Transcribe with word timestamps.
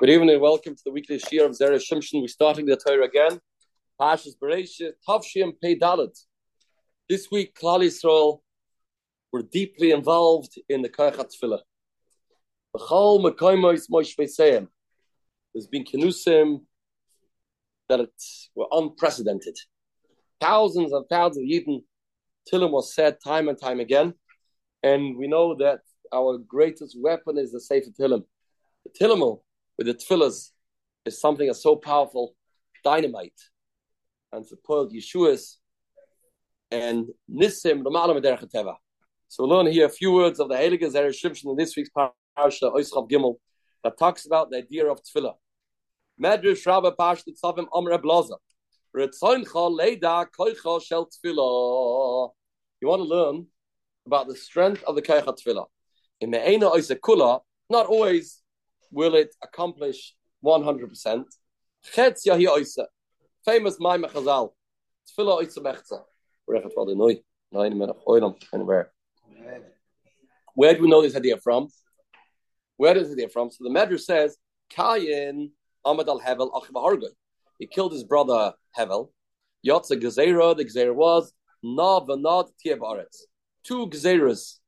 Good 0.00 0.10
evening 0.10 0.40
welcome 0.40 0.74
to 0.74 0.82
the 0.84 0.90
weekly 0.90 1.18
Shiur 1.18 1.46
of 1.46 1.52
Zera 1.52 1.80
Shimshon. 1.80 2.20
We're 2.20 2.26
starting 2.26 2.66
the 2.66 2.76
Torah 2.76 3.04
again. 3.04 3.38
Pashas 3.98 4.32
Bereshit, 4.42 4.94
Tavshim 5.08 5.52
Pei 5.62 5.78
Dalet. 5.78 6.10
This 7.08 7.28
week, 7.30 7.56
Klal 7.56 7.78
Yisrael 7.78 8.40
were 9.32 9.42
deeply 9.42 9.92
involved 9.92 10.58
in 10.68 10.82
the 10.82 10.88
Koyach 10.88 11.14
HaTfilah. 11.14 11.60
B'chol 12.76 13.24
Mekoymois 13.24 13.88
Moshe 13.88 14.16
Beisayim. 14.18 14.66
There's 15.54 15.68
been 15.68 15.84
kenusim 15.84 16.62
that 17.88 18.00
it 18.00 18.22
were 18.56 18.66
unprecedented. 18.72 19.56
Thousands 20.40 20.92
and 20.92 21.04
thousands 21.08 21.44
of 21.44 21.48
Yidden, 21.48 21.84
Tilim 22.52 22.72
was 22.72 22.92
said 22.92 23.18
time 23.24 23.46
and 23.46 23.56
time 23.56 23.78
again. 23.78 24.14
And 24.82 25.16
we 25.16 25.28
know 25.28 25.54
that 25.60 25.82
our 26.12 26.38
greatest 26.38 26.96
weapon 27.00 27.38
is 27.38 27.52
the 27.52 27.60
Sefer 27.60 27.90
Tilim. 27.90 28.24
The 28.84 29.06
with 29.76 29.86
the 29.86 29.94
Tfilas 29.94 30.50
is 31.04 31.20
something 31.20 31.46
that's 31.46 31.62
so 31.62 31.76
powerful, 31.76 32.34
dynamite. 32.82 33.40
And 34.32 34.46
support 34.46 34.90
Yeshua's 34.90 35.58
and 36.70 37.06
Nisim 37.30 37.82
Ramalam 37.84 38.20
Teva. 38.20 38.74
So 39.28 39.44
we'll 39.44 39.56
learn 39.56 39.66
here 39.72 39.86
a 39.86 39.90
few 39.90 40.12
words 40.12 40.40
of 40.40 40.48
the 40.48 40.56
Heilige 40.56 40.92
Zera 40.92 41.10
Shimshon 41.10 41.50
in 41.50 41.56
this 41.56 41.76
week's 41.76 41.90
parasha, 41.90 42.70
Oischav 42.70 43.08
Gimel, 43.10 43.36
that 43.84 43.98
talks 43.98 44.26
about 44.26 44.50
the 44.50 44.58
idea 44.58 44.86
of 44.90 45.00
Tfilah. 45.02 45.34
Medrash 46.22 46.66
Rabba 46.66 46.92
Pash 46.92 47.22
Tzavim 47.24 47.66
Amr 47.72 47.98
Blaza. 47.98 48.36
Ritzoincha 48.96 49.46
Leida 49.46 50.26
Koicha 50.36 50.82
Shel 50.84 51.06
Tfilah. 51.06 52.30
You 52.80 52.88
want 52.88 53.02
to 53.02 53.08
learn 53.08 53.46
about 54.06 54.28
the 54.28 54.36
strength 54.36 54.82
of 54.84 54.96
the 54.96 55.02
Koicha 55.02 55.36
Tfilah. 55.38 55.66
In 56.20 56.30
Me'ena 56.30 56.70
Oisa 56.70 57.40
not 57.70 57.86
always 57.86 58.43
will 58.94 59.14
it 59.16 59.34
accomplish 59.42 60.14
100%. 60.44 61.24
Chetz 61.92 62.24
Yahi 62.24 62.46
Oisa. 62.46 62.86
Famous 63.44 63.78
Maimah 63.78 64.10
Chazal. 64.10 64.52
Mechza. 65.18 66.02
Where 70.54 70.74
do 70.74 70.82
we 70.82 70.88
know 70.88 71.02
this 71.02 71.16
idea 71.16 71.36
from? 71.38 71.68
Where 72.76 72.94
does 72.94 73.10
it 73.10 73.12
idea 73.14 73.28
from? 73.28 73.50
So 73.50 73.64
the 73.64 73.70
Medrash 73.70 74.00
says, 74.00 74.36
Kayin 74.72 75.50
Amad 75.84 76.08
al 76.08 76.20
Hevel 76.20 76.50
Achiv 76.52 77.02
He 77.58 77.66
killed 77.66 77.92
his 77.92 78.04
brother 78.04 78.52
Hevel. 78.76 79.10
Yotza 79.66 80.00
Gezerah, 80.00 80.56
the 80.56 80.64
Gezerah 80.64 80.94
was 80.94 81.32
Na 81.62 82.00
Vanad 82.00 82.48
Tiev 82.64 82.78
Aretz. 82.78 83.22
Two 83.62 83.86
Gezeras 83.88 84.58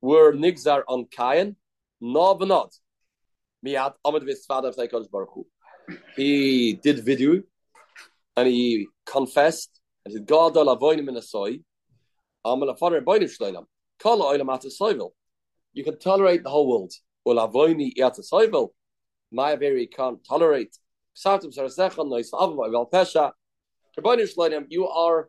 were 0.00 0.32
Nigzar 0.32 0.82
on 0.88 1.06
Kayin, 1.06 1.56
Na 2.00 2.34
Vanad. 2.34 2.70
Baruch 3.62 5.46
He 6.16 6.74
did 6.82 7.04
video 7.04 7.42
and 8.36 8.48
he 8.48 8.88
confessed 9.06 9.80
and 10.04 10.14
said, 10.14 10.26
God 10.26 10.56
al 10.56 10.76
avoinim 10.76 11.08
in 11.08 11.16
a 11.16 11.22
soy. 11.22 11.60
Amal 12.44 12.74
afader 12.74 13.04
boinim 13.04 13.30
shleilam. 13.30 13.66
Kala 14.00 14.36
oilam 14.36 14.52
at 14.52 14.64
a 14.64 15.10
You 15.72 15.84
can 15.84 15.98
tolerate 15.98 16.42
the 16.42 16.50
whole 16.50 16.68
world. 16.68 16.92
Ul 17.24 17.36
avoini 17.36 17.98
at 18.00 18.18
a 18.18 18.22
soivel. 18.22 18.70
My 19.30 19.54
very 19.54 19.86
can't 19.86 20.18
tolerate. 20.24 20.76
Psatim 21.16 21.56
sarasechan 21.56 22.08
nois 22.08 22.30
avav 22.32 22.70
vel 22.70 22.90
pesha. 22.92 23.32
Rabbeinu 23.96 24.34
shleilam, 24.34 24.66
you 24.70 24.88
are 24.88 25.28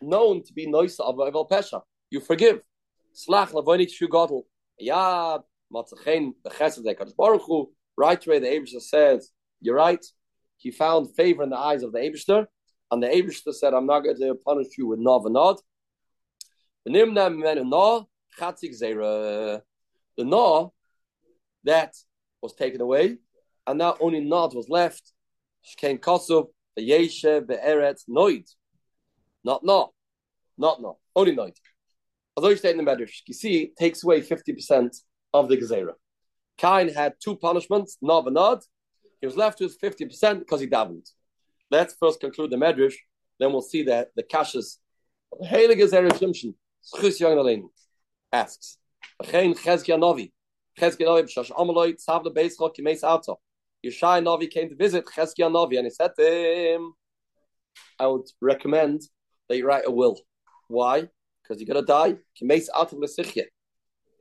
known 0.00 0.42
to 0.42 0.52
be 0.54 0.66
nois 0.66 0.96
avav 0.98 1.32
vel 1.32 1.48
pesha. 1.48 1.82
You 2.08 2.20
forgive. 2.20 2.62
Slach 3.14 3.50
lavoinik 3.50 3.92
shu 3.92 4.08
godel. 4.08 4.44
Matzachein 5.72 6.32
bechesed 6.44 6.84
ekadosh 6.84 7.16
baruch 7.16 7.42
hu. 7.46 7.72
Right 7.96 8.26
away, 8.26 8.38
the 8.38 8.48
Abishter 8.48 8.80
says, 8.80 9.30
"You're 9.60 9.76
right." 9.76 10.04
He 10.56 10.70
found 10.70 11.14
favor 11.14 11.42
in 11.42 11.50
the 11.50 11.58
eyes 11.58 11.82
of 11.82 11.92
the 11.92 11.98
Abishter, 11.98 12.46
and 12.90 13.02
the 13.02 13.08
Abishter 13.08 13.52
said, 13.52 13.74
"I'm 13.74 13.86
not 13.86 14.00
going 14.00 14.16
to 14.18 14.34
punish 14.34 14.78
you 14.78 14.86
with 14.86 14.98
nov 14.98 15.26
and 15.26 15.34
nod." 15.34 15.60
The 16.84 16.92
na 20.18 20.68
that 21.64 21.94
was 22.40 22.54
taken 22.54 22.80
away, 22.80 23.18
and 23.66 23.78
now 23.78 23.96
only 24.00 24.20
nod 24.20 24.54
was 24.54 24.68
left. 24.68 25.12
Shkein 25.64 25.98
kosov 26.00 26.48
the 26.74 26.88
yeshe 26.90 27.46
be'eretz 27.46 28.02
noid, 28.08 28.52
not 29.44 29.62
no, 29.62 29.92
not 30.58 30.82
no, 30.82 30.98
only 31.14 31.36
noid. 31.36 31.56
Although 32.36 32.48
you 32.48 32.56
state 32.56 32.76
in 32.76 32.84
the 32.84 32.90
Medrash, 32.90 33.22
you 33.26 33.34
see, 33.34 33.72
takes 33.78 34.02
away 34.02 34.22
fifty 34.22 34.52
percent 34.52 34.96
of 35.32 35.48
the 35.48 35.56
Gezerah. 35.56 35.94
Kain 36.58 36.88
had 36.88 37.14
two 37.22 37.36
punishments, 37.36 37.98
Nov 38.02 38.26
and 38.26 38.34
Nod. 38.34 38.60
He 39.20 39.26
was 39.26 39.36
left 39.36 39.60
with 39.60 39.80
50% 39.80 40.40
because 40.40 40.60
he 40.60 40.66
davened. 40.66 41.08
Let's 41.70 41.94
first 41.94 42.20
conclude 42.20 42.50
the 42.50 42.56
Medrash, 42.56 42.94
then 43.38 43.52
we'll 43.52 43.62
see 43.62 43.84
that 43.84 44.10
the 44.14 44.22
Kashas 44.22 44.78
Heilige 45.42 45.90
Zera 45.90 46.10
Shimshon, 46.10 46.54
Schus 46.94 47.20
Yogan 47.20 47.62
asks, 48.32 48.78
Chain 49.30 49.54
Chezkia 49.54 49.98
Novi, 49.98 50.32
Chezkia 50.78 51.06
Novi, 51.06 51.22
B'shash 51.22 51.50
Amaloi, 51.50 51.94
Tzav 51.94 52.24
Lebeis 52.24 52.58
Chok 52.58 52.76
Kimeis 52.76 53.02
Auto. 53.02 53.40
Yeshai 53.84 54.22
Novi 54.22 54.46
came 54.46 54.68
to 54.68 54.76
visit 54.76 55.04
Chezkia 55.06 55.50
Novi, 55.50 55.76
and 55.76 55.86
he 55.86 55.90
said 55.90 56.10
to 56.18 56.24
him, 56.24 56.92
I 57.98 58.06
would 58.06 58.28
recommend 58.40 59.02
that 59.48 59.56
you 59.56 59.66
write 59.66 59.84
a 59.86 59.90
will. 59.90 60.20
Why? 60.68 61.08
Because 61.42 61.60
you're 61.60 61.72
going 61.72 61.84
to 61.84 61.86
die. 61.86 62.16
Kimeis 62.40 62.68
Auto 62.74 62.96
L'sichye. 62.98 63.44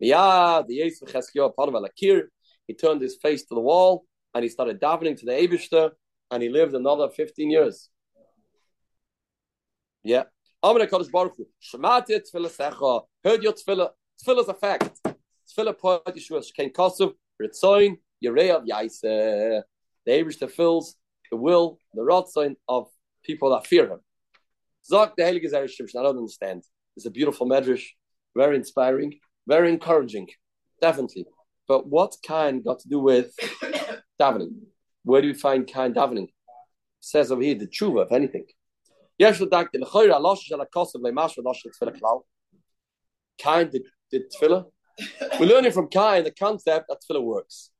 Miyad, 0.02 0.68
the 0.68 1.44
upon 1.44 1.74
Akir, 1.74 2.24
he 2.68 2.74
turned 2.74 3.02
his 3.02 3.18
face 3.22 3.44
to 3.46 3.56
the 3.56 3.62
wall 3.62 4.06
and 4.34 4.44
he 4.44 4.50
started 4.50 4.80
davening 4.80 5.18
to 5.20 5.26
the 5.26 5.32
Abishter 5.32 5.92
and 6.32 6.42
he 6.42 6.50
lived 6.50 6.74
another 6.74 7.10
15 7.10 7.52
years. 7.52 7.90
Yeah. 10.04 10.24
Amen 10.64 10.88
Kodesh 10.88 11.12
Baruch 11.12 11.34
Hu. 11.38 11.48
Shemati 11.62 12.22
Tfilah 12.22 12.50
Secha. 12.50 13.02
Heard 13.24 13.44
your 13.44 13.54
Tfilah. 13.54 13.90
Tfilah 14.24 14.42
is 14.42 14.48
a 14.48 14.54
fact. 14.54 15.00
Tfilah 15.58 15.78
Poet 15.78 16.06
Yeshua 16.06 16.44
Shekein 16.44 16.72
Kosov. 16.72 17.14
Ritzoin. 17.42 17.98
Yerei 18.24 18.56
of 18.56 18.64
Yaise. 18.64 19.64
The 20.06 20.12
Abishter 20.12 20.50
fills 20.50 20.96
the 21.32 21.38
will, 21.38 21.80
the 21.94 22.02
Rotzoin 22.02 22.56
of 22.68 22.88
people 23.24 23.52
that 23.52 23.68
fear 23.68 23.88
him. 23.88 24.00
Zok 24.90 25.16
the 25.16 25.24
Heilige 25.24 25.52
Zera 25.52 25.66
Shimshon. 25.66 26.00
I 26.00 26.04
don't 26.04 26.18
understand. 26.18 26.64
It's 26.96 27.06
a 27.06 27.12
beautiful 27.12 27.48
medrash, 27.48 27.86
very 28.36 28.56
inspiring. 28.56 29.20
Very 29.48 29.70
encouraging, 29.70 30.28
definitely. 30.82 31.26
But 31.68 31.88
what 31.88 32.16
kind 32.26 32.64
got 32.64 32.80
to 32.80 32.90
do 32.90 33.00
with 33.00 33.34
davening? 34.22 34.54
Where 35.04 35.22
do 35.22 35.28
we 35.28 35.34
find 35.34 35.72
kind 35.72 35.96
davening? 35.96 36.26
It 36.26 36.32
says 37.00 37.32
over 37.32 37.42
here 37.42 37.56
the 37.56 37.68
tshuva, 37.68 38.06
if 38.06 38.12
anything. 38.12 38.46
Kind 43.42 43.72
did, 43.72 43.84
did 44.12 44.24
tefillah. 44.32 44.66
We're 45.40 45.46
learning 45.46 45.72
from 45.72 45.88
kind 45.88 46.26
the 46.26 46.32
concept 46.32 46.88
that 46.90 46.98
tefillah 47.02 47.24
works. 47.24 47.72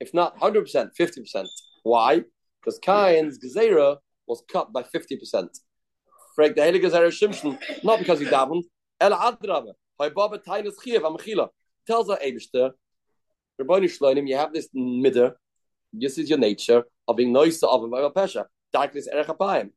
If 0.00 0.12
not 0.12 0.38
100%, 0.38 0.90
50%. 0.98 1.46
Why? 1.82 2.22
Because 2.60 2.78
Kain's 2.78 3.38
gezerah 3.38 3.98
was 4.26 4.42
cut 4.50 4.72
by 4.72 4.82
50%. 4.82 5.48
Frag 6.34 6.56
the 6.56 6.62
Heilige 6.62 6.90
Zera 6.90 7.08
Shimshon, 7.08 7.58
not 7.84 7.98
because 7.98 8.18
he 8.18 8.26
davened, 8.26 8.64
El 9.00 9.12
Adraba. 9.12 9.72
Baba 9.98 10.38
Tainus 10.38 10.74
Chiev 10.84 11.02
Amachila 11.02 11.48
tells 11.86 12.10
our 12.10 12.18
Abishter, 12.18 12.72
Rabboni 13.58 13.86
Shloinim, 13.86 14.28
you 14.28 14.36
have 14.36 14.52
this 14.52 14.68
midder, 14.74 15.34
this 15.92 16.18
is 16.18 16.28
your 16.28 16.38
nature 16.38 16.82
of 17.06 17.16
being 17.16 17.32
nice 17.32 17.62
of 17.62 17.82
a 17.82 18.10
pesha. 18.10 18.46
Darkness 18.72 19.06
erech 19.06 19.28
apayim. 19.28 19.70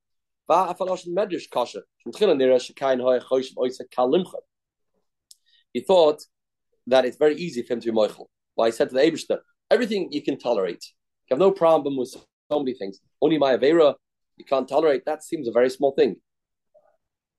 Va 0.48 0.74
afalosh 0.74 1.08
medrash 1.08 1.50
kasha. 1.52 1.82
From 2.02 2.12
tchila 2.12 2.36
nira 2.36 2.58
shekain 2.58 3.00
hoy 3.00 3.20
chosh 3.20 3.54
oisa 3.56 3.82
kalimcha. 3.96 4.40
He 5.74 5.82
thought 5.82 6.24
that 6.88 7.06
it's 7.06 7.18
very 7.18 7.36
easy 7.36 7.62
for 7.62 7.74
him 7.74 7.82
to 7.82 7.92
be 7.92 7.98
moichel. 7.98 8.26
Well, 8.56 8.66
he 8.66 8.72
said 8.72 8.90
to 8.90 8.96
the 8.96 9.02
Abishter, 9.02 9.40
everything 9.70 10.12
you 10.12 10.24
can 10.24 10.40
tolerate. 10.40 10.84
You 11.30 11.36
have 11.36 11.40
no 11.40 11.52
problem 11.52 11.98
with 11.98 12.10
so 12.10 12.60
many 12.60 12.74
things. 12.74 13.00
Only 13.22 13.38
my 13.38 13.56
avera 13.56 13.94
you 14.38 14.46
can't 14.46 14.68
tolerate. 14.68 15.06
That 15.06 15.24
seems 15.24 15.48
a 15.48 15.52
very 15.52 15.70
small 15.70 15.92
thing. 15.92 16.16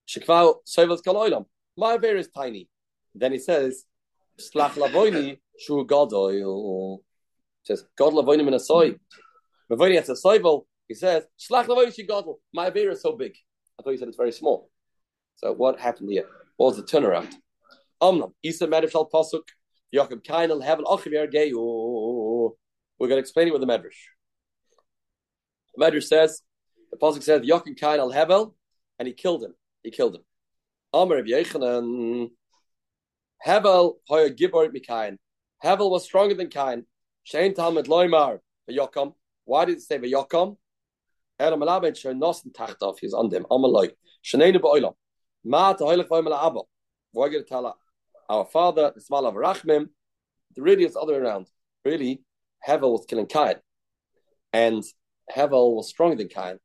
Shekvau 0.08 0.56
soivas 0.69 1.02
kaloilam. 1.02 1.47
My 1.76 1.97
avera 1.97 2.19
is 2.19 2.29
tiny. 2.29 2.69
Then 3.14 3.32
he 3.32 3.38
says, 3.38 3.84
Slach 4.40 4.72
lavoini 4.72 5.38
shu 5.58 5.84
gadoil. 5.87 6.99
Says, 7.64 7.84
God 7.96 8.12
lavoini 8.12 8.44
min 8.44 8.55
asoy. 8.55 8.99
Mavoini 9.70 9.96
has 9.96 10.08
a 10.08 10.14
soivel. 10.14 10.66
He 10.87 10.94
says, 10.94 11.25
Slach 11.38 11.66
lavoini 11.66 11.94
shu 11.94 12.05
gadol. 12.05 12.40
My 12.52 12.70
avera 12.70 12.93
is 12.93 13.02
so 13.02 13.16
big. 13.16 13.34
I 13.78 13.82
thought 13.82 13.90
he 13.90 13.96
said 13.96 14.08
it's 14.08 14.16
very 14.16 14.32
small. 14.32 14.70
So 15.37 15.52
what 15.52 15.78
happened 15.78 16.10
here? 16.10 16.26
What 16.56 16.76
was 16.76 16.76
the 16.76 16.82
turnaround? 16.82 17.32
Omnam, 18.02 18.32
Isa 18.43 18.66
Medrash 18.66 18.93
Pasuk, 19.12 19.43
Yaakov 19.94 20.25
Kain 20.25 20.50
al 20.50 20.61
Heaven 20.61 20.84
Achiv 20.84 21.12
Yergei. 21.12 21.52
We're 22.99 23.08
going 23.08 23.16
to 23.16 23.20
explain 23.20 23.49
it 23.49 23.52
with 23.52 23.61
the 23.61 23.66
Medrash. 23.66 24.00
The 25.75 25.84
Medrash 25.84 26.04
says, 26.04 26.43
the 26.90 26.96
Pasuk 26.96 27.22
says, 27.22 27.43
Yaakov 27.43 27.76
Kain 27.76 28.00
al 28.00 28.12
Hevel, 28.12 28.54
and 28.99 29.06
he 29.06 29.14
killed 29.14 29.44
him. 29.44 29.54
He 29.82 29.90
killed 29.90 30.16
him. 30.16 30.22
Amr 30.93 31.19
of 31.19 31.26
Yechanan, 31.26 32.31
Hevel 33.46 33.94
hoya 34.06 34.31
gibor 34.31 34.70
Kain. 34.82 35.19
Hevel 35.64 35.90
was 35.90 36.05
stronger 36.05 36.35
than 36.35 36.49
Kain. 36.49 36.85
Shein 37.26 37.55
Talmud 37.55 37.87
Loimar 37.87 38.38
V'Yokam. 38.70 39.14
Why 39.44 39.64
did 39.64 39.79
it 39.79 39.82
say 39.82 39.99
V'Yokam? 39.99 40.56
Elam 41.38 41.61
Alaben 41.61 41.93
Shenos 41.93 42.44
and 42.44 42.52
Tachtov. 42.52 42.99
He's 43.00 43.14
on 43.14 43.29
them. 43.29 43.46
Amaloi. 43.50 43.90
Ma. 45.44 45.73
We're 47.14 47.31
going 47.31 47.43
to 47.43 47.49
tell 47.49 47.79
our 48.29 48.44
father, 48.44 48.93
the 48.94 49.00
Smal 49.00 49.26
of 49.26 49.35
Rachmim. 49.35 49.88
The 50.55 50.62
really 50.62 50.85
it's 50.85 50.94
the 50.94 51.00
other 51.00 51.14
way 51.14 51.20
around. 51.20 51.49
Really, 51.85 52.23
Hevel 52.67 52.93
was 52.93 53.06
killing 53.08 53.26
Cain. 53.26 53.55
And 54.52 54.82
Hevel 55.35 55.76
was 55.76 55.88
stronger 55.88 56.17
than 56.17 56.29
Cain. 56.29 56.58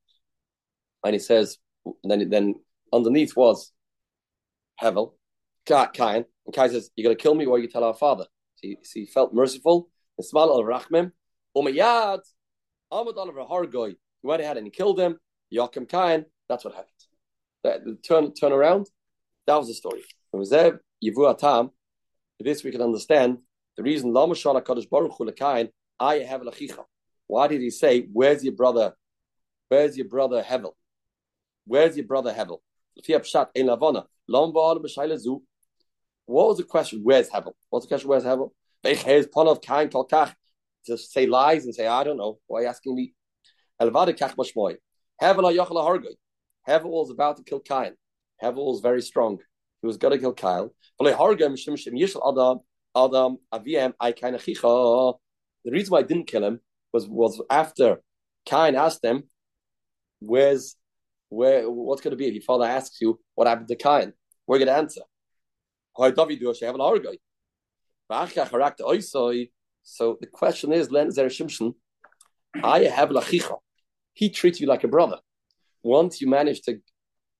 And 1.05 1.13
he 1.13 1.19
says, 1.19 1.57
then, 2.03 2.29
then 2.29 2.55
underneath 2.91 3.35
was 3.35 3.71
Hevel, 4.81 5.13
Cain. 5.65 6.25
And 6.45 6.53
Cain 6.53 6.69
says, 6.69 6.89
You're 6.95 7.05
going 7.05 7.17
to 7.17 7.21
kill 7.21 7.35
me 7.35 7.45
or 7.45 7.59
you 7.59 7.67
tell 7.67 7.83
our 7.83 7.93
father. 7.93 8.25
So 8.55 8.67
he, 8.67 8.77
so 8.83 8.99
he 8.99 9.05
felt 9.05 9.33
merciful. 9.33 9.89
The 10.17 10.23
Smal 10.23 10.59
of 10.59 10.65
Rachmim. 10.65 11.11
Umayyad, 11.55 12.19
Ahmad 12.91 13.15
Oliver 13.17 13.41
Hargoy. 13.41 13.89
He 13.89 14.27
went 14.27 14.41
ahead 14.41 14.57
and 14.57 14.65
he 14.65 14.71
killed 14.71 14.99
him. 14.99 15.17
Yakim 15.53 15.87
Cain. 15.87 16.25
That's 16.49 16.65
what 16.65 16.73
happened. 16.73 16.89
The, 17.63 17.97
turn, 18.05 18.33
turn 18.33 18.51
around. 18.51 18.87
That 19.47 19.55
was 19.55 19.67
the 19.67 19.73
story. 19.73 19.99
It 20.33 20.37
was 20.37 20.49
there, 20.49 20.81
Yivu 21.03 21.29
Atam. 21.29 21.71
This 22.39 22.63
we 22.63 22.71
can 22.71 22.81
understand 22.81 23.37
the 23.77 23.83
reason 23.83 24.11
Lama 24.13 24.33
Kadosh 24.33 24.89
Baruch 24.89 25.13
Hu 25.17 25.25
Lekain, 25.25 25.69
I 25.99 26.15
have 26.15 26.41
Lachicha. 26.41 26.83
Why 27.27 27.47
did 27.47 27.61
he 27.61 27.69
say, 27.69 28.07
Where's 28.11 28.43
your 28.43 28.53
brother? 28.53 28.93
Where's 29.69 29.97
your 29.97 30.07
brother 30.07 30.43
Hevel? 30.43 30.73
Where's 31.65 31.95
your 31.95 32.05
brother 32.05 32.33
Hevel? 32.33 32.59
What 36.25 36.47
was 36.47 36.57
the 36.57 36.63
question? 36.63 37.01
Where's 37.03 37.29
Hevel? 37.29 37.53
What's 37.69 37.85
the 37.85 37.89
question? 37.89 38.09
Where's 38.09 38.23
Hevel? 38.23 38.51
To 40.85 40.97
say 40.97 41.25
lies 41.25 41.65
and 41.65 41.73
say, 41.75 41.87
I 41.87 42.03
don't 42.03 42.17
know. 42.17 42.39
Why 42.47 42.59
are 42.59 42.63
you 42.63 42.67
asking 42.67 42.95
me? 42.95 43.13
Hevel 46.67 46.89
was 46.89 47.09
about 47.09 47.37
to 47.37 47.43
kill 47.43 47.59
Cain. 47.59 47.93
Hevel 48.41 48.65
was 48.65 48.81
very 48.81 49.01
strong. 49.01 49.39
He 49.81 49.87
was 49.87 49.97
going 49.97 50.13
to 50.13 50.19
kill 50.19 50.33
Kyle. 50.33 50.73
The 50.99 51.11
reason 55.65 55.91
why 55.91 55.99
I 55.99 56.03
didn't 56.03 56.27
kill 56.27 56.43
him 56.43 56.59
was 56.91 57.07
was 57.07 57.41
after 57.49 58.01
Cain 58.45 58.75
asked 58.75 59.03
him, 59.03 59.29
"Where's 60.19 60.75
where? 61.29 61.69
What's 61.69 62.01
going 62.01 62.11
to 62.11 62.17
be 62.17 62.27
if 62.27 62.33
your 62.33 62.43
father 62.43 62.65
asks 62.65 63.01
you 63.01 63.19
what 63.35 63.47
happened 63.47 63.69
to 63.69 63.75
Cain? 63.75 64.13
We're 64.47 64.59
going 64.59 64.67
to 64.67 64.75
answer." 64.75 65.01
So 69.83 70.17
the 70.21 70.27
question 70.27 70.71
is, 70.73 70.91
Len 70.91 71.09
Shimshon, 71.09 71.73
I 72.63 72.79
have 72.81 73.09
lachicha. 73.09 73.57
He 74.13 74.29
treats 74.29 74.59
you 74.61 74.67
like 74.67 74.83
a 74.83 74.87
brother. 74.87 75.19
Once 75.81 76.21
you 76.21 76.29
manage 76.29 76.61
to 76.61 76.79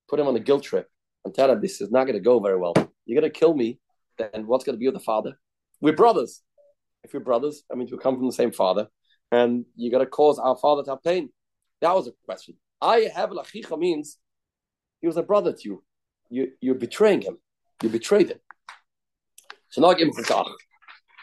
put 0.08 0.20
him 0.20 0.26
on 0.26 0.36
a 0.36 0.40
guilt 0.40 0.64
trip 0.64 0.88
and 1.24 1.34
tell 1.34 1.50
him 1.50 1.60
this 1.60 1.80
is 1.80 1.90
not 1.90 2.04
going 2.04 2.14
to 2.14 2.20
go 2.20 2.40
very 2.40 2.58
well. 2.58 2.74
You're 3.06 3.20
going 3.20 3.32
to 3.32 3.38
kill 3.38 3.54
me. 3.54 3.78
Then 4.18 4.46
what's 4.46 4.64
going 4.64 4.74
to 4.74 4.78
be 4.78 4.86
with 4.86 4.94
the 4.94 5.00
father? 5.00 5.38
We're 5.80 5.94
brothers. 5.94 6.42
If 7.02 7.12
we're 7.12 7.20
brothers, 7.20 7.62
I 7.70 7.74
mean, 7.74 7.88
we 7.90 7.98
come 7.98 8.16
from 8.16 8.26
the 8.26 8.32
same 8.32 8.52
father, 8.52 8.88
and 9.30 9.64
you're 9.76 9.90
going 9.90 10.04
to 10.04 10.10
cause 10.10 10.38
our 10.38 10.56
father 10.56 10.82
to 10.84 10.90
have 10.90 11.02
pain. 11.02 11.30
That 11.80 11.94
was 11.94 12.08
a 12.08 12.12
question. 12.24 12.56
I 12.80 13.10
have 13.14 13.30
lachicha 13.30 13.78
means 13.78 14.18
he 15.00 15.06
was 15.06 15.16
a 15.16 15.22
brother 15.22 15.52
to 15.52 15.62
you. 15.64 15.84
You 16.30 16.52
you're 16.60 16.74
betraying 16.76 17.20
him. 17.22 17.38
You 17.82 17.88
betrayed 17.90 18.30
him. 18.30 18.38
Give 19.76 20.08
him 20.08 20.12
for 20.12 20.44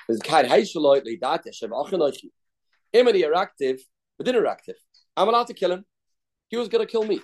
There's 0.08 0.20
kind 0.22 0.48
haishaloi 0.48 1.20
that 1.22 1.56
shem 1.56 1.72
achanochi. 1.72 2.30
Him 2.92 3.08
and 3.08 3.16
he 3.16 3.26
are 3.26 3.36
active, 3.36 3.80
but 4.18 4.26
didn't 4.26 4.46
active. 4.46 4.76
I'm 5.16 5.30
allowed 5.30 5.48
to 5.48 5.54
kill 5.54 5.72
him. 5.72 5.86
He 6.50 6.58
was 6.58 6.68
going 6.68 6.86
to 6.86 6.92
kill 6.92 7.06
me. 7.06 7.22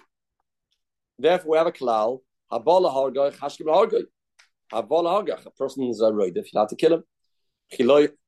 Therefore, 1.19 1.51
we 1.51 1.57
have 1.57 1.67
a 1.67 1.71
klal 1.71 2.19
Habala 2.51 2.93
hargoy, 2.93 3.35
chashkim 3.35 3.67
hargoy. 3.67 4.03
Habala 4.71 5.25
hargoy, 5.25 5.45
a 5.45 5.51
person 5.51 5.83
is 5.83 6.01
a 6.01 6.05
roid, 6.05 6.37
if 6.37 6.53
you 6.53 6.59
have 6.59 6.69
to 6.69 6.75
kill 6.75 6.93
him. 6.93 7.03
He's 7.69 7.85
learning 7.85 8.21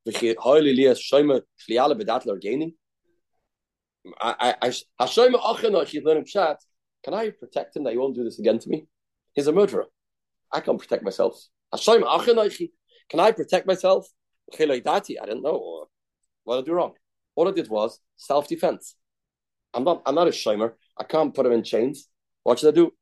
pshat. 6.24 6.56
Can 7.02 7.14
I 7.14 7.30
protect 7.30 7.76
him 7.76 7.84
that 7.84 7.92
he 7.92 7.96
won't 7.96 8.14
do 8.14 8.24
this 8.24 8.38
again 8.38 8.58
to 8.58 8.68
me? 8.68 8.86
He's 9.32 9.46
a 9.46 9.52
murderer. 9.52 9.86
I 10.52 10.60
can't 10.60 10.78
protect 10.78 11.02
myself. 11.02 11.42
Can 13.10 13.20
I 13.20 13.32
protect 13.32 13.66
myself? 13.66 14.06
I 14.54 14.56
didn't 14.56 15.42
know. 15.42 15.86
What 16.44 16.56
did 16.56 16.64
I 16.64 16.66
do 16.66 16.72
wrong? 16.72 16.94
All 17.34 17.48
I 17.48 17.52
did 17.52 17.68
was 17.68 18.00
self-defense. 18.16 18.96
I'm 19.74 19.84
not, 19.84 20.02
I'm 20.06 20.14
not 20.14 20.28
a 20.28 20.30
shomer. 20.30 20.72
I 20.98 21.04
can't 21.04 21.34
put 21.34 21.46
him 21.46 21.52
in 21.52 21.62
chains. 21.62 22.08
What 22.42 22.58
should 22.58 22.68
I 22.68 22.76
do? 22.76 22.92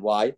Why? 0.00 0.32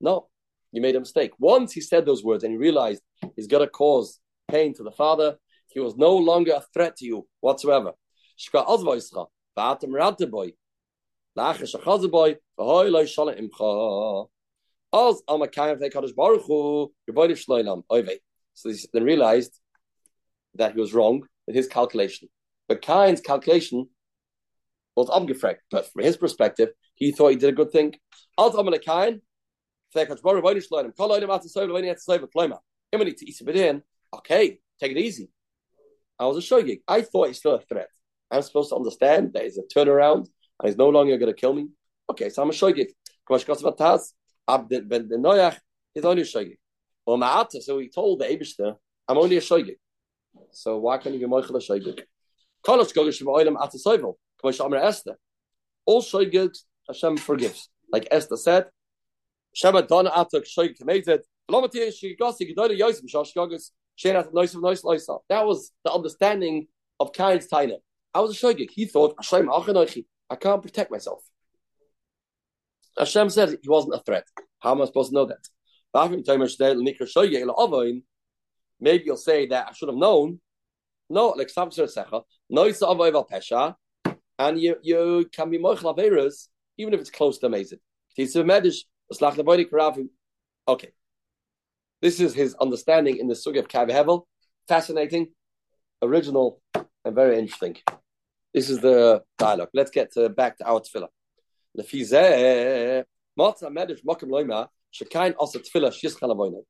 No, 0.00 0.28
you 0.72 0.80
made 0.82 0.96
a 0.96 1.00
mistake. 1.00 1.32
Once 1.38 1.72
he 1.72 1.80
said 1.80 2.04
those 2.04 2.22
words 2.24 2.44
and 2.44 2.52
he 2.52 2.58
realized 2.58 3.02
he's 3.36 3.46
going 3.46 3.64
to 3.64 3.70
cause 3.70 4.20
pain 4.48 4.74
to 4.74 4.82
the 4.82 4.90
father, 4.90 5.36
he 5.68 5.80
was 5.80 5.96
no 5.96 6.16
longer 6.16 6.52
a 6.52 6.64
threat 6.72 6.96
to 6.96 7.04
you 7.06 7.26
whatsoever. 7.40 7.92
V'hoi 11.36 12.38
loy 12.58 13.06
imcha. 13.06 14.28
Oz 14.92 15.22
kadosh 15.28 16.14
baruch 16.14 16.42
hu, 16.42 16.92
shloilam, 17.10 17.82
oivei. 17.90 18.18
So 18.54 18.70
he 18.70 18.78
then 18.92 19.04
realized 19.04 19.58
that 20.54 20.74
he 20.74 20.80
was 20.80 20.94
wrong 20.94 21.26
with 21.46 21.56
his 21.56 21.66
calculation. 21.66 22.28
But 22.68 22.80
Cain's 22.80 23.20
calculation 23.20 23.88
was 24.96 25.10
abgefragt. 25.10 25.58
But 25.70 25.92
from 25.92 26.04
his 26.04 26.16
perspective, 26.16 26.70
he 26.94 27.10
thought 27.10 27.30
he 27.30 27.36
did 27.36 27.48
a 27.48 27.52
good 27.52 27.72
thing. 27.72 27.94
Ultimately, 28.38 28.78
Cain, 28.78 29.20
okay, 29.96 30.16
take 34.80 34.92
it 34.92 34.98
easy. 34.98 35.28
I 36.18 36.26
was 36.26 36.36
a 36.36 36.40
shogig. 36.40 36.82
I 36.86 37.02
thought 37.02 37.28
he's 37.28 37.38
still 37.38 37.54
a 37.54 37.60
threat. 37.60 37.88
I'm 38.30 38.42
supposed 38.42 38.70
to 38.70 38.76
understand 38.76 39.32
that 39.34 39.42
he's 39.42 39.58
a 39.58 39.62
turnaround 39.62 40.28
and 40.60 40.68
he's 40.68 40.76
no 40.76 40.88
longer 40.88 41.16
going 41.18 41.32
to 41.32 41.40
kill 41.40 41.52
me. 41.52 41.68
Okay, 42.10 42.28
so 42.30 42.42
I'm 42.42 42.50
a 42.50 42.52
shogig. 42.52 42.88
He's 43.28 43.48
only 46.04 46.22
a 46.22 46.24
shogig. 46.24 46.58
So 47.62 47.78
he 47.78 47.88
told 47.88 48.20
the 48.20 48.26
Abishter, 48.26 48.76
I'm 49.08 49.18
only 49.18 49.36
a 49.36 49.40
shogig. 49.40 49.76
So 50.50 50.78
why 50.78 50.98
can't 50.98 51.14
you 51.14 51.20
be 51.20 51.26
Moichel 51.26 51.56
a 51.56 51.60
shogig? 51.60 52.04
All 55.86 56.02
shoygig 56.02 56.56
Hashem 56.88 57.16
forgives. 57.18 57.68
Like 57.92 58.08
Esther 58.10 58.36
said, 58.36 58.70
Shema 59.54 59.82
dona 59.82 60.10
atak 60.10 60.44
shoyg 60.46 60.76
committed. 60.76 61.22
That 61.46 61.60
was 65.46 65.70
the 65.84 65.92
understanding 65.92 66.66
of 66.98 67.12
Kain's 67.12 67.46
taina. 67.48 67.78
I 68.14 68.20
was 68.20 68.30
a 68.30 68.34
shoygig. 68.46 68.70
He 68.70 68.86
thought, 68.86 69.14
Hashem 69.18 69.46
I 70.30 70.36
can't 70.36 70.62
protect 70.62 70.90
myself. 70.90 71.22
Hashem 72.98 73.30
said 73.30 73.58
he 73.62 73.68
wasn't 73.68 73.94
a 73.94 74.00
threat. 74.00 74.26
How 74.60 74.72
am 74.72 74.82
I 74.82 74.86
supposed 74.86 75.10
to 75.10 75.14
know 75.14 75.26
that? 75.26 75.48
Maybe 78.80 79.04
you'll 79.04 79.16
say 79.16 79.46
that 79.46 79.68
I 79.68 79.72
should 79.72 79.88
have 79.88 79.98
known 79.98 80.40
no, 81.10 81.28
like 81.28 81.50
no 81.56 81.64
Pesha, 83.24 83.74
and 84.38 84.60
you, 84.60 84.76
you 84.82 85.28
can 85.32 85.50
be 85.50 85.58
Moichel 85.58 85.96
Averas, 85.96 86.48
even 86.78 86.94
if 86.94 87.00
it's 87.00 87.10
close 87.10 87.38
to 87.38 87.46
Amazing. 87.46 87.78
Okay. 90.66 90.88
This 92.00 92.20
is 92.20 92.34
his 92.34 92.54
understanding 92.54 93.18
in 93.18 93.28
the 93.28 93.34
Sugi 93.34 93.58
of 93.58 93.68
Kav 93.68 93.90
Hevel. 93.90 94.24
Fascinating, 94.66 95.28
original, 96.02 96.60
and 96.74 97.14
very 97.14 97.38
interesting. 97.38 97.76
This 98.53 98.69
is 98.69 98.79
the 98.79 99.23
dialogue. 99.37 99.69
Let's 99.73 99.91
get 99.91 100.11
to, 100.13 100.29
back 100.29 100.57
to 100.57 100.67
our 100.67 100.79
tefillah. 100.79 101.09
לפי 101.75 102.05
זה, 102.05 103.01
מוצא 103.37 103.69
מדש 103.69 104.05
מוקם 104.05 104.27
loima 104.27 104.65
שקיין 104.91 105.33
עושה 105.37 105.59
תפילה 105.59 105.91
שיסחל 105.91 106.31
אבוינו. 106.31 106.63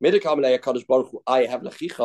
מדקם 0.00 0.38
אלי 0.38 0.54
הקדוש 0.54 0.84
ברוך 0.84 1.08
הוא, 1.08 1.20
I 1.30 1.50
have 1.50 1.62
לחיכה, 1.62 2.04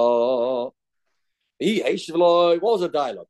he 1.64 1.82
what 1.82 2.62
was 2.62 2.82
a 2.82 2.90
dialogue? 2.90 3.28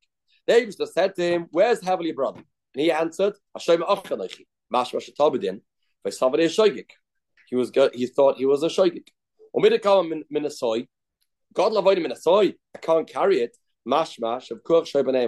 They 0.47 0.59
used 0.59 0.79
to 0.79 0.87
said 0.87 1.15
to 1.15 1.21
him, 1.21 1.47
Where's 1.51 1.81
heavily 1.81 2.11
brother? 2.11 2.43
And 2.73 2.81
he 2.81 2.91
answered, 2.91 3.35
Hashem 3.53 3.81
Achanachi, 3.81 4.45
Mashma 4.73 4.99
Shatabidin, 5.01 5.61
Vesavade 6.05 6.45
Shoigik. 6.45 6.91
He 7.47 7.55
was 7.55 7.71
good, 7.71 7.93
he 7.93 8.07
thought 8.07 8.37
he 8.37 8.45
was 8.45 8.63
a 8.63 8.67
Shoigik. 8.67 9.07
Umidakam 9.55 10.23
Minasoi, 10.33 10.87
God 11.53 11.71
lavoid 11.71 11.97
Minasoi, 11.97 12.55
I 12.75 12.77
can't 12.79 13.07
carry 13.07 13.41
it. 13.41 13.55
Mashmash 13.86 14.50
of 14.50 14.60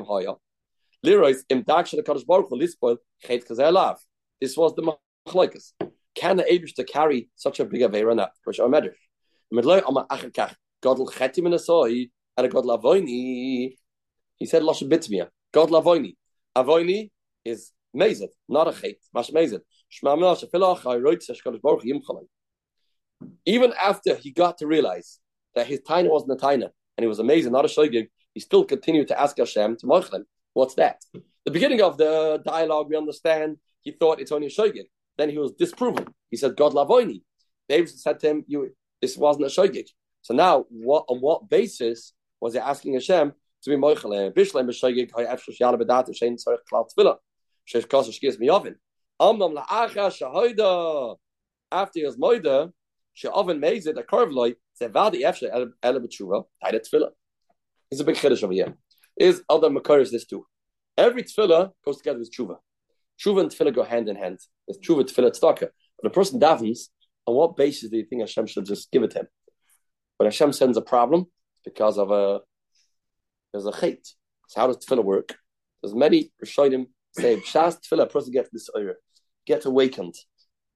Hoya. 0.05 0.35
Lirois 1.05 1.43
im 1.49 1.65
Kadosh 1.65 2.27
Baruch 2.27 2.51
Lispoil 2.51 2.97
Chet. 3.21 3.47
This 4.41 4.57
was 4.57 4.75
the 4.75 4.97
Machlokes. 5.27 5.73
can 6.15 6.37
the 6.37 6.45
Abish 6.45 6.75
to 6.75 6.85
carry 6.85 7.29
such 7.37 7.61
a 7.61 7.65
big 7.65 7.83
Avera 7.83 8.15
not? 8.15 8.33
Which 8.45 8.61
are 8.61 8.69
matter. 8.69 8.95
Godel 10.83 11.13
chetim 11.13 11.47
in 11.47 11.53
a 11.53 11.59
soy, 11.59 12.09
and 12.37 12.47
a 12.47 12.49
God 12.49 12.65
lavoini. 12.65 13.77
He 14.37 14.47
said 14.47 14.63
Lashon 14.63 14.91
Bitmia. 14.91 15.29
God 15.53 15.71
lavoini. 15.71 16.17
Avoini 16.57 17.11
is 17.45 17.73
mezid, 17.97 18.29
not 18.49 18.69
a 18.69 18.73
chet. 18.73 18.97
Mash 19.15 19.31
mezid. 19.31 19.61
Even 23.45 23.73
after 23.83 24.17
he 24.17 24.31
got 24.31 24.59
to 24.59 24.67
realize 24.67 25.21
that 25.55 25.67
his 25.67 25.81
taina 25.81 26.11
wasn't 26.11 26.33
a 26.33 26.37
taina, 26.37 26.71
and 26.97 27.05
he 27.05 27.07
was 27.07 27.19
amazing, 27.19 27.53
not 27.53 27.67
a 27.67 27.69
shogig, 27.69 28.09
he 28.35 28.41
still 28.41 28.65
continued 28.65 29.09
to 29.09 29.21
ask 29.21 29.37
Hashem 29.37 29.77
to 29.79 29.87
mochlim. 29.87 30.25
What's 30.55 30.75
that? 30.75 31.03
The 31.45 31.51
beginning 31.51 31.83
of 31.83 31.97
the 31.99 32.43
dialogue, 32.45 32.89
we 32.91 32.97
understand 32.97 33.57
he 33.81 33.93
thought 33.93 34.21
it's 34.21 34.33
only 34.33 34.47
a 34.47 34.51
shogig. 34.51 34.87
Then 35.19 35.29
he 35.29 35.39
was 35.39 35.53
disproven. 35.53 36.07
He 36.31 36.37
said, 36.37 36.57
God 36.57 36.73
lavoini. 36.73 37.23
David 37.69 37.91
said 37.91 38.21
to 38.21 38.29
him, 38.29 38.45
"You, 38.47 38.75
this 39.01 39.17
wasn't 39.17 39.47
a 39.47 39.49
shogig." 39.49 39.89
So 40.23 40.35
now, 40.35 40.67
what 40.69 41.05
on 41.09 41.19
what 41.19 41.49
basis 41.49 42.12
was 42.41 42.55
he 42.55 42.59
asking 42.59 42.95
Hashem 42.95 43.33
to 43.62 43.71
be 43.71 43.77
moichel? 43.77 44.33
Bishlem 44.33 44.69
b'shogig 44.69 45.11
ha'efshel 45.15 45.55
shiyala 45.59 45.81
b'dat 45.81 46.09
shein 46.11 46.37
tzarich 46.37 46.65
klal 46.71 46.89
tefillah. 46.89 47.17
Sheish 47.67 47.87
kosa 47.87 48.11
shkis 48.11 48.39
miyovin. 48.41 48.75
Amnam 49.21 49.55
la'acha 49.59 50.11
shahoida. 50.19 51.17
After 51.71 52.01
was 52.05 52.17
moida, 52.17 52.73
she'oven 53.15 53.61
mezid 53.61 53.99
a 53.99 54.03
korvloi 54.03 54.55
zevadi 54.81 55.23
taida 55.23 55.71
tefillah. 56.62 57.11
It's 57.93 58.01
a 58.01 58.05
big 58.05 58.17
chiddush 58.17 58.43
over 58.43 58.55
here. 58.55 58.75
Is 59.19 59.43
other 59.51 59.69
makaris 59.69 60.11
this 60.11 60.25
too? 60.25 60.47
Every 60.97 61.25
tefillah 61.25 61.73
goes 61.85 61.99
together 61.99 62.21
with 62.21 62.35
tshuva. 62.35 62.57
Tshuva 63.23 63.41
and 63.41 63.51
tefillah 63.51 63.75
go 63.75 63.83
hand 63.83 64.09
in 64.09 64.17
hand. 64.17 64.39
There's 64.67 64.79
tshuva, 64.79 65.03
tefillah, 65.05 65.39
tzedakah. 65.39 65.69
But 66.01 66.07
a 66.07 66.11
person 66.11 66.41
davens, 66.41 66.89
on 67.27 67.35
what 67.35 67.55
basis 67.55 67.91
do 67.91 67.99
you 67.99 68.07
think 68.07 68.23
Hashem 68.23 68.47
should 68.47 68.65
just 68.65 68.91
give 68.91 69.03
it 69.03 69.11
to 69.11 69.19
him? 69.19 69.27
When 70.17 70.25
Hashem 70.25 70.55
sends 70.55 70.79
a 70.79 70.81
problem, 70.81 71.27
it's 71.53 71.65
because 71.67 71.99
of 71.99 72.11
a 72.11 72.41
there's 73.53 73.67
a 73.67 73.73
chait. 73.73 74.09
So 74.49 74.63
how 74.63 74.69
does 74.69 74.79
tefillah 74.79 75.05
work? 75.05 75.37
There's 75.83 75.95
many 75.95 76.33
Rishonim 76.43 76.87
say 77.13 77.37
Shas 77.41 77.77
tefillah, 77.79 78.05
a 78.05 78.07
person 78.07 78.33
gets 78.33 78.49
this 78.51 78.71
oyer, 78.75 78.97
gets 79.45 79.67
awakened, 79.67 80.15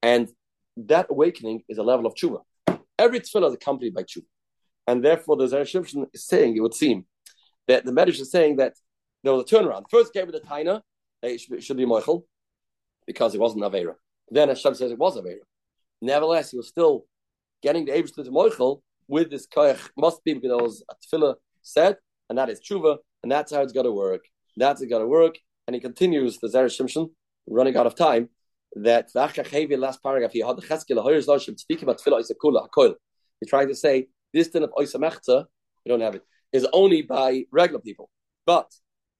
and 0.03 0.29
that 0.77 1.07
awakening 1.09 1.63
is 1.67 1.79
a 1.79 1.83
level 1.83 2.05
of 2.05 2.13
tshuva. 2.13 2.41
Every 2.99 3.21
tefillah 3.21 3.49
is 3.49 3.55
accompanied 3.55 3.95
by 3.95 4.03
tshuva, 4.03 4.27
and 4.87 5.05
therefore 5.05 5.37
the 5.37 5.47
Zera 5.47 5.63
Shimshon 5.63 6.07
is 6.13 6.27
saying 6.27 6.57
it 6.57 6.61
would 6.61 6.75
seem 6.75 7.07
that 7.69 7.85
the 7.85 7.93
Medrash 7.93 8.21
is 8.21 8.31
saying 8.31 8.57
that 8.57 8.75
there 9.23 9.33
was 9.33 9.43
a 9.43 9.55
turnaround. 9.55 9.85
First 9.91 10.13
gave 10.13 10.29
it 10.29 10.33
the 10.33 10.41
taina, 10.41 10.83
it 11.23 11.41
should, 11.41 11.55
it 11.55 11.65
should 11.65 11.77
be 11.77 11.85
moichel, 11.85 12.23
because 13.07 13.35
it 13.35 13.41
wasn't 13.41 13.65
avera. 13.65 13.95
Then 14.31 14.49
Hashem 14.49 14.75
says 14.75 14.91
it 14.91 14.99
was 14.99 15.17
avera. 15.17 15.39
Nevertheless, 16.03 16.51
he 16.51 16.57
was 16.57 16.69
still 16.69 17.07
getting 17.63 17.85
the 17.85 17.93
Abish 17.93 18.15
to 18.15 18.23
Moichel 18.25 18.83
with 19.09 19.31
this 19.31 19.47
koyach. 19.47 19.89
Must 19.97 20.23
be 20.25 20.35
because 20.35 20.51
there 20.51 20.59
was 20.59 20.85
a 20.91 20.95
tefillah 20.95 21.37
said, 21.63 21.97
and 22.29 22.39
that 22.39 22.51
is 22.51 22.61
tshuva, 22.61 22.99
and 23.23 23.33
that's 23.33 23.53
how 23.53 23.63
it's 23.63 23.73
got 23.73 23.83
to 23.83 23.93
work. 23.93 24.23
That's 24.57 24.83
it 24.83 24.89
got 24.89 24.99
to 24.99 25.07
work. 25.07 25.39
And 25.67 25.75
he 25.75 25.81
continues 25.81 26.39
the 26.39 26.49
Zerah 26.49 27.07
running 27.49 27.77
out 27.77 27.87
of 27.87 27.95
time, 27.95 28.29
that 28.75 29.11
the 29.13 29.77
last 29.77 30.03
paragraph 30.03 30.33
he 30.33 30.41
had 30.41 30.57
the 30.57 30.63
cheskel 30.63 31.03
hoyers 31.03 31.27
loshim 31.27 31.59
speaking 31.59 31.85
about 31.85 32.01
tefillah 32.01 32.23
isakula 32.23 32.69
hakoil. 32.69 32.95
He's 33.41 33.49
trying 33.49 33.69
to 33.69 33.75
say 33.75 34.09
this 34.37 34.49
din 34.49 34.63
of 34.63 34.71
oisamechta, 34.73 35.47
we 35.85 35.89
don't 35.89 36.01
have 36.01 36.15
it, 36.15 36.23
is 36.53 36.67
only 36.73 37.03
by 37.03 37.45
regular 37.51 37.81
people. 37.81 38.11
But 38.45 38.71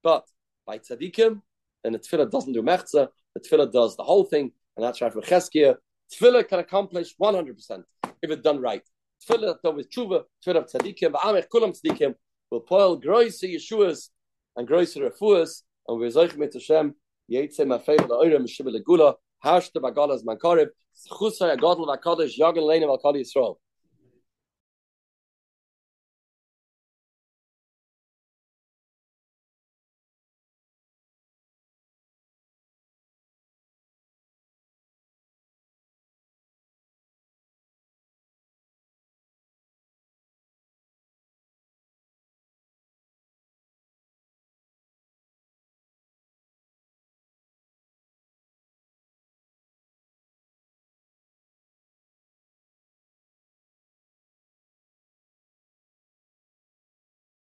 but 0.03 0.25
by 0.65 0.77
tzaddikim, 0.77 1.41
then 1.83 1.93
the 1.93 1.99
tefillah 1.99 2.29
doesn't 2.29 2.53
do 2.53 2.61
mechza, 2.61 3.07
the 3.33 3.39
tefillah 3.41 3.71
does 3.71 3.97
the 3.97 4.03
whole 4.03 4.23
thing, 4.23 4.51
and 4.75 4.85
that's 4.85 5.01
right 5.01 5.11
for 5.11 5.21
cheskia. 5.21 5.75
Tefillah 6.13 6.47
can 6.47 6.59
accomplish 6.59 7.15
100% 7.21 7.83
if 8.21 8.29
it's 8.31 8.41
done 8.41 8.61
right. 8.61 8.83
Tefillah 9.27 9.55
done 9.63 9.75
with 9.75 9.89
tshuva, 9.89 10.23
tefillah 10.45 10.57
of 10.57 10.67
tzaddikim, 10.67 11.11
va'amech 11.13 11.47
kulam 11.53 11.75
tzaddikim, 11.75 12.13
will 12.51 12.61
poil 12.61 12.95
groise 12.95 13.41
yeshuas 13.41 14.09
and 14.55 14.67
groise 14.67 14.95
refuas, 14.95 15.63
and 15.87 15.99
we're 15.99 16.09
zoich 16.09 16.37
mit 16.37 16.53
Hashem, 16.53 16.93
yetze 17.31 17.61
mafeil 17.61 18.07
la'oirem 18.07 18.47
shibel 18.47 18.79
legula, 18.79 19.15
hashta 19.43 19.77
bagalas 19.77 20.23
mankarib, 20.23 20.69
chusay 21.11 21.57
agadol 21.57 21.87
v'akadosh, 21.87 22.37
yagan 22.39 22.63
leinem 22.63 22.89
al 22.89 23.13
Yisrael. 23.13 23.57